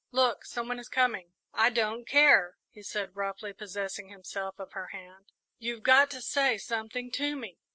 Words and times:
"Look, 0.09 0.45
some 0.45 0.67
one 0.67 0.79
is 0.79 0.89
coming!" 0.89 1.31
"I 1.53 1.69
don't 1.69 2.05
care," 2.07 2.57
he 2.71 2.81
said, 2.81 3.15
roughly, 3.15 3.53
possessing 3.53 4.09
himself 4.09 4.55
of 4.57 4.71
her 4.71 4.87
hand; 4.87 5.31
"you've 5.59 5.83
got 5.83 6.09
to 6.09 6.23
say 6.23 6.57
something 6.57 7.11
to 7.11 7.35
me!" 7.35 7.59